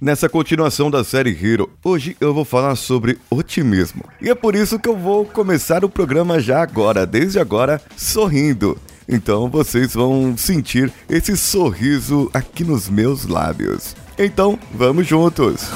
[0.00, 1.70] nessa continuação da série Hero.
[1.84, 4.02] Hoje eu vou falar sobre otimismo.
[4.20, 8.78] E é por isso que eu vou começar o programa já agora, desde agora, sorrindo.
[9.08, 13.94] Então vocês vão sentir esse sorriso aqui nos meus lábios.
[14.16, 15.68] Então, vamos juntos!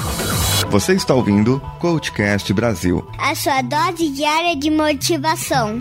[0.69, 5.79] Você está ouvindo Coachcast Brasil a sua dose diária de motivação.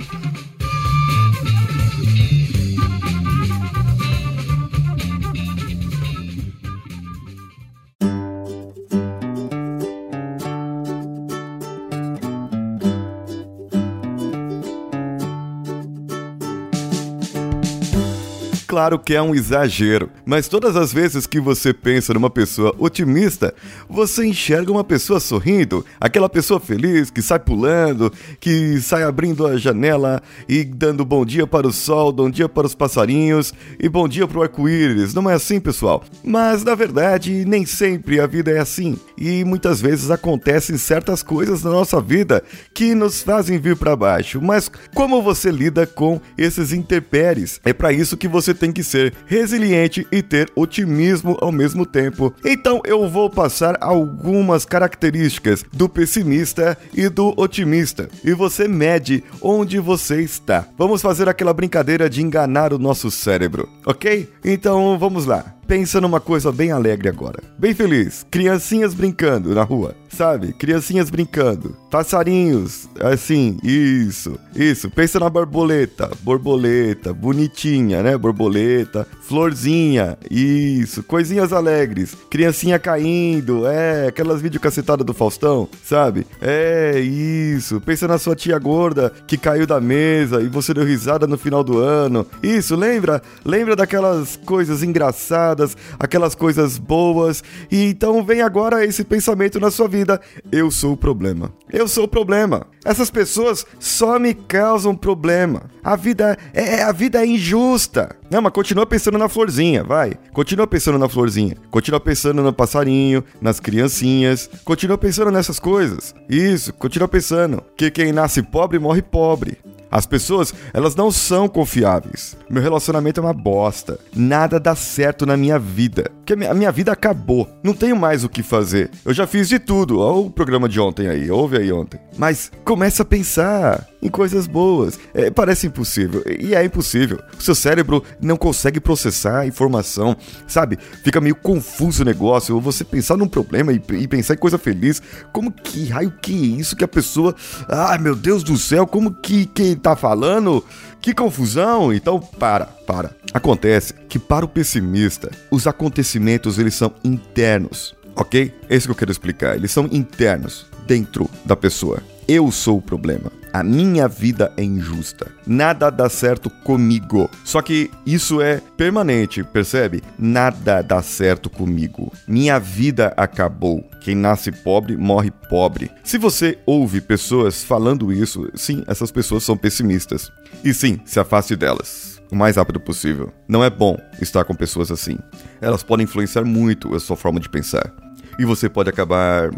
[18.74, 23.54] Claro que é um exagero, mas todas as vezes que você pensa numa pessoa otimista,
[23.88, 29.56] você enxerga uma pessoa sorrindo, aquela pessoa feliz que sai pulando, que sai abrindo a
[29.56, 34.08] janela e dando bom dia para o sol, bom dia para os passarinhos e bom
[34.08, 35.14] dia para o arco-íris.
[35.14, 36.02] Não é assim, pessoal?
[36.24, 41.62] Mas na verdade, nem sempre a vida é assim e muitas vezes acontecem certas coisas
[41.62, 42.42] na nossa vida
[42.74, 44.42] que nos fazem vir para baixo.
[44.42, 47.60] Mas como você lida com esses intempéries?
[47.64, 51.84] É para isso que você tem tem que ser resiliente e ter otimismo ao mesmo
[51.84, 52.32] tempo.
[52.42, 59.78] Então eu vou passar algumas características do pessimista e do otimista e você mede onde
[59.78, 60.66] você está.
[60.78, 64.30] Vamos fazer aquela brincadeira de enganar o nosso cérebro, ok?
[64.42, 65.54] Então vamos lá.
[65.66, 67.42] Pensa numa coisa bem alegre agora.
[67.58, 68.26] Bem feliz.
[68.30, 70.52] Criancinhas brincando na rua, sabe?
[70.52, 71.74] Criancinhas brincando.
[71.90, 74.90] Passarinhos, assim, isso, isso.
[74.90, 76.10] Pensa na borboleta.
[76.22, 78.16] Borboleta, bonitinha, né?
[78.18, 79.06] Borboleta.
[79.22, 81.02] Florzinha, isso.
[81.02, 82.14] Coisinhas alegres.
[82.28, 84.08] Criancinha caindo, é.
[84.08, 86.26] Aquelas videocacetadas do Faustão, sabe?
[86.42, 87.80] É, isso.
[87.80, 91.64] Pensa na sua tia gorda que caiu da mesa e você deu risada no final
[91.64, 92.26] do ano.
[92.42, 93.22] Isso, lembra?
[93.44, 95.53] Lembra daquelas coisas engraçadas?
[95.98, 97.42] Aquelas coisas boas.
[97.70, 101.52] E então vem agora esse pensamento na sua vida: eu sou o problema.
[101.72, 102.66] Eu sou o problema.
[102.84, 105.62] Essas pessoas só me causam problema.
[105.82, 108.16] A vida é a vida é injusta.
[108.30, 110.14] Não, mas continua pensando na florzinha, vai.
[110.32, 111.56] Continua pensando na florzinha.
[111.70, 114.50] Continua pensando no passarinho, nas criancinhas.
[114.64, 116.14] Continua pensando nessas coisas.
[116.28, 119.63] Isso, continua pensando que quem nasce pobre morre pobre.
[119.94, 122.36] As pessoas, elas não são confiáveis.
[122.50, 123.96] Meu relacionamento é uma bosta.
[124.12, 126.10] Nada dá certo na minha vida.
[126.24, 127.46] Porque a minha vida acabou.
[127.62, 128.90] Não tenho mais o que fazer.
[129.04, 129.98] Eu já fiz de tudo.
[129.98, 131.30] Olha o programa de ontem aí.
[131.30, 132.00] Ouve aí ontem.
[132.16, 134.98] Mas começa a pensar em coisas boas.
[135.12, 136.22] É, parece impossível.
[136.26, 137.20] E é impossível.
[137.38, 140.78] O seu cérebro não consegue processar a informação, sabe?
[141.02, 142.58] Fica meio confuso o negócio.
[142.58, 145.02] Você pensar num problema e, e, pensar em coisa feliz.
[145.30, 147.34] Como que raio que é isso que a pessoa.
[147.68, 150.64] Ai, meu Deus do céu, como que, que tá falando?
[151.04, 151.92] Que confusão!
[151.92, 153.14] Então, para, para.
[153.34, 158.54] Acontece que para o pessimista, os acontecimentos eles são internos, ok?
[158.70, 159.54] É isso que eu quero explicar.
[159.54, 162.02] Eles são internos, dentro da pessoa.
[162.26, 163.30] Eu sou o problema.
[163.52, 165.30] A minha vida é injusta.
[165.46, 167.30] Nada dá certo comigo.
[167.44, 170.02] Só que isso é permanente, percebe?
[170.18, 172.12] Nada dá certo comigo.
[172.26, 173.88] Minha vida acabou.
[174.00, 175.88] Quem nasce pobre morre pobre.
[176.02, 180.32] Se você ouve pessoas falando isso, sim, essas pessoas são pessimistas.
[180.62, 183.32] E sim, se afaste delas o mais rápido possível.
[183.48, 185.18] Não é bom estar com pessoas assim.
[185.60, 187.92] Elas podem influenciar muito a sua forma de pensar.
[188.38, 189.50] E você pode acabar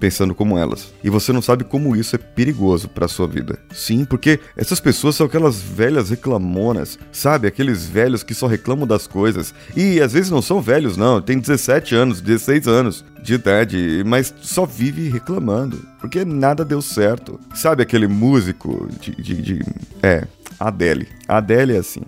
[0.00, 0.92] pensando como elas.
[1.04, 3.56] E você não sabe como isso é perigoso para sua vida.
[3.72, 7.46] Sim, porque essas pessoas são aquelas velhas reclamonas, sabe?
[7.46, 9.54] Aqueles velhos que só reclamam das coisas.
[9.76, 11.22] E às vezes não são velhos, não.
[11.22, 15.78] Tem 17 anos, 16 anos de idade, mas só vive reclamando.
[16.00, 17.38] Porque nada deu certo.
[17.54, 19.14] Sabe aquele músico de.
[19.14, 19.60] de, de
[20.02, 20.26] é,
[20.66, 21.08] Adele.
[21.28, 22.02] Adele é assim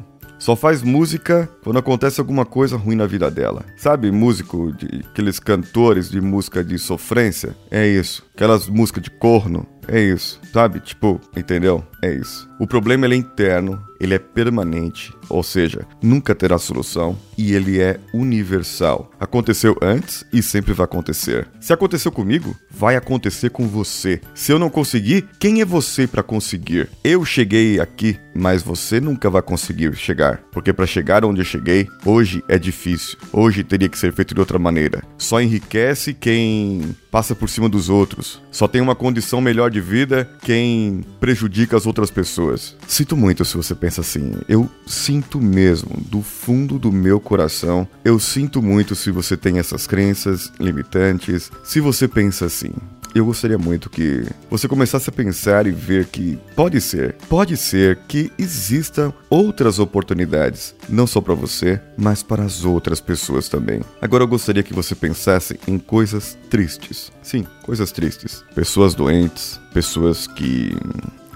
[0.44, 3.64] só faz música quando acontece alguma coisa ruim na vida dela.
[3.78, 7.56] Sabe, músico, de, aqueles cantores de música de sofrência?
[7.70, 8.22] É isso.
[8.34, 9.66] Aquelas músicas de corno?
[9.88, 10.38] É isso.
[10.52, 10.80] Sabe?
[10.80, 11.82] Tipo, entendeu?
[12.02, 12.46] É isso.
[12.60, 17.98] O problema é interno, ele é permanente, ou seja, nunca terá solução e ele é
[18.12, 19.10] universal.
[19.18, 21.48] Aconteceu antes e sempre vai acontecer.
[21.60, 24.20] Se aconteceu comigo, vai acontecer com você.
[24.34, 26.88] Se eu não conseguir, quem é você para conseguir?
[27.02, 31.88] Eu cheguei aqui, mas você nunca vai conseguir chegar, porque para chegar onde eu cheguei,
[32.04, 33.18] hoje é difícil.
[33.32, 35.02] Hoje teria que ser feito de outra maneira.
[35.18, 38.42] Só enriquece quem passa por cima dos outros.
[38.50, 42.76] Só tem uma condição melhor de vida quem prejudica as outras pessoas.
[42.86, 44.32] Sinto muito se você pensa assim.
[44.48, 49.86] Eu sinto mesmo, do fundo do meu coração, eu sinto muito se você tem essas
[49.86, 52.72] crenças limitantes, se você pensa assim.
[53.14, 57.98] eu gostaria muito que você começasse a pensar e ver que pode ser, pode ser
[58.08, 63.82] que existam outras oportunidades, não só para você, mas para as outras pessoas também.
[64.00, 67.12] Agora eu gostaria que você pensasse em coisas tristes.
[67.22, 68.42] Sim, coisas tristes.
[68.54, 70.76] Pessoas doentes, pessoas que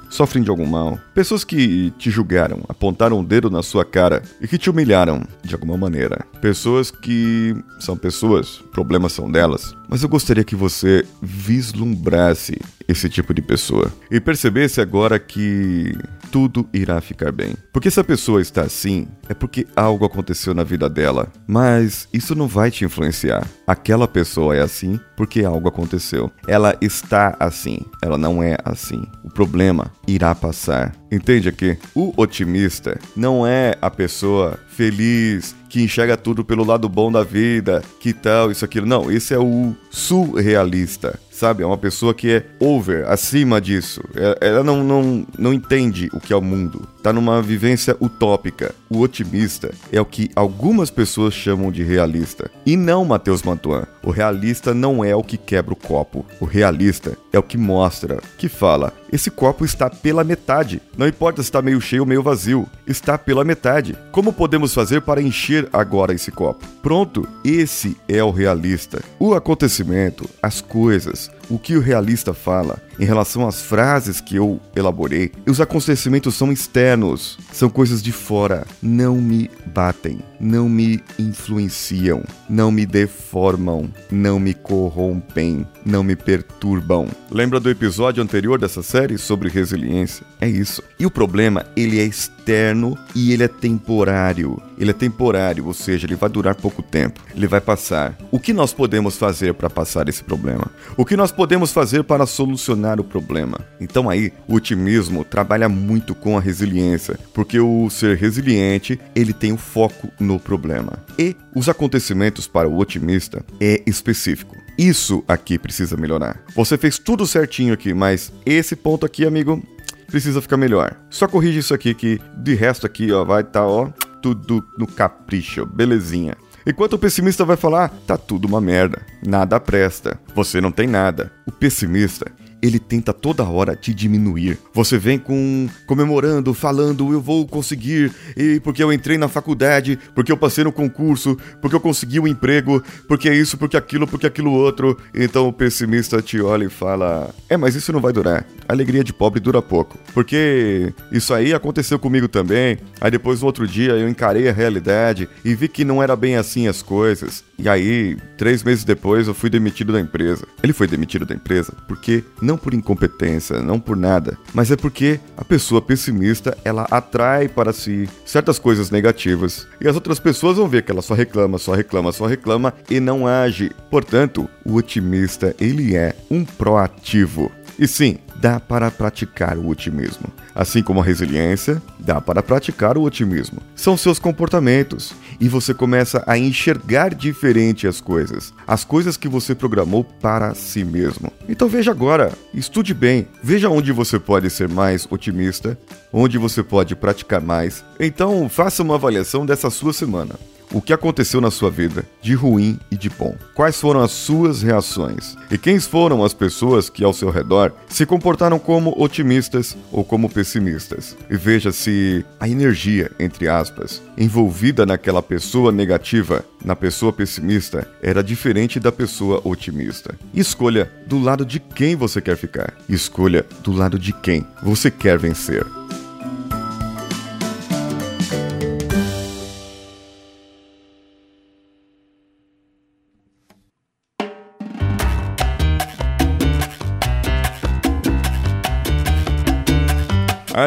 [0.09, 4.23] sofrem de algum mal, pessoas que te julgaram, apontaram o um dedo na sua cara
[4.41, 10.03] e que te humilharam de alguma maneira, pessoas que são pessoas, problemas são delas, mas
[10.03, 15.95] eu gostaria que você vislumbrasse esse tipo de pessoa e percebesse agora que
[16.31, 17.55] tudo irá ficar bem.
[17.73, 22.35] Porque se a pessoa está assim, é porque algo aconteceu na vida dela, mas isso
[22.35, 23.47] não vai te influenciar.
[23.67, 26.31] Aquela pessoa é assim porque algo aconteceu.
[26.47, 29.03] Ela está assim, ela não é assim.
[29.25, 30.95] O problema irá passar.
[31.11, 31.79] Entende aqui?
[31.95, 37.83] O otimista não é a pessoa feliz, que enxerga tudo pelo lado bom da vida,
[37.99, 38.87] que tal, isso, aquilo.
[38.87, 41.63] Não, esse é o surrealista sabe?
[41.63, 44.03] É uma pessoa que é over, acima disso.
[44.15, 46.87] É, ela não, não, não entende o que é o mundo.
[47.09, 48.75] Tá numa vivência utópica.
[48.91, 52.51] O otimista é o que algumas pessoas chamam de realista.
[52.67, 53.87] E não Matheus Mantuan.
[54.03, 56.27] O realista não é o que quebra o copo.
[56.39, 60.83] O realista é o que mostra, que fala: esse copo está pela metade.
[60.99, 63.97] Não importa se está meio cheio ou meio vazio, está pela metade.
[64.13, 66.67] Como podemos fazer para encher agora esse copo?
[66.83, 69.03] Pronto, esse é o realista.
[69.19, 74.61] O acontecimento, as coisas, o que o realista fala em relação às frases que eu
[74.75, 82.23] elaborei, os acontecimentos são externos, são coisas de fora, não me batem, não me influenciam,
[82.49, 87.09] não me deformam, não me corrompem, não me perturbam.
[87.31, 90.27] Lembra do episódio anterior dessa série sobre resiliência?
[90.41, 90.83] É isso.
[90.99, 94.61] E o problema, ele é externo e ele é temporário.
[94.79, 97.21] Ele é temporário, ou seja, ele vai durar pouco tempo.
[97.35, 98.17] Ele vai passar.
[98.31, 100.71] O que nós podemos fazer para passar esse problema?
[100.97, 103.59] O que nós podemos fazer para solucionar o problema?
[103.81, 109.53] Então aí, o otimismo trabalha muito com a resiliência, porque o ser resiliente, ele tem
[109.53, 110.99] o foco no problema.
[111.17, 114.57] E os acontecimentos para o otimista é específico.
[114.77, 116.43] Isso aqui precisa melhorar.
[116.57, 119.63] Você fez tudo certinho aqui, mas esse ponto aqui, amigo,
[120.09, 120.97] precisa ficar melhor.
[121.09, 123.89] Só corrige isso aqui que de resto aqui, ó, vai estar, tá, ó,
[124.21, 126.37] tudo no capricho, belezinha.
[126.67, 131.33] Enquanto o pessimista vai falar, tá tudo uma merda, nada presta, você não tem nada.
[131.47, 132.31] O pessimista,
[132.63, 134.59] ele tenta toda hora te diminuir.
[134.73, 140.33] Você vem com comemorando, falando, eu vou conseguir, e porque eu entrei na faculdade, porque
[140.33, 144.07] eu passei no concurso, porque eu consegui o um emprego, porque é isso, porque aquilo,
[144.07, 144.97] porque aquilo outro.
[145.15, 148.45] Então o pessimista te olha e fala: "É, mas isso não vai durar.
[148.69, 149.99] A alegria de pobre dura pouco".
[150.13, 152.79] Porque isso aí aconteceu comigo também.
[153.01, 156.37] Aí depois no outro dia eu encarei a realidade e vi que não era bem
[156.37, 157.48] assim as coisas.
[157.59, 160.47] E aí, três meses depois, eu fui demitido da empresa.
[160.63, 165.19] Ele foi demitido da empresa porque não por incompetência, não por nada, mas é porque
[165.37, 170.69] a pessoa pessimista ela atrai para si certas coisas negativas e as outras pessoas vão
[170.69, 173.73] ver que ela só reclama, só reclama, só reclama e não age.
[173.91, 177.51] Portanto, o otimista ele é um proativo.
[177.79, 180.27] E sim, dá para praticar o otimismo.
[180.55, 183.61] Assim como a resiliência, dá para praticar o otimismo.
[183.75, 189.55] São seus comportamentos e você começa a enxergar diferente as coisas, as coisas que você
[189.55, 191.33] programou para si mesmo.
[191.49, 195.79] Então veja agora, estude bem, veja onde você pode ser mais otimista,
[196.13, 197.85] onde você pode praticar mais.
[197.99, 200.35] Então faça uma avaliação dessa sua semana.
[200.71, 203.35] O que aconteceu na sua vida, de ruim e de bom?
[203.55, 205.35] Quais foram as suas reações?
[205.51, 210.29] E quem foram as pessoas que ao seu redor se comportaram como otimistas ou como
[210.29, 211.17] pessimistas?
[211.31, 218.23] E veja se a energia, entre aspas, envolvida naquela pessoa negativa, na pessoa pessimista, era
[218.23, 220.15] diferente da pessoa otimista.
[220.35, 222.75] Escolha do lado de quem você quer ficar.
[222.89, 225.78] Escolha do lado de quem você quer vencer.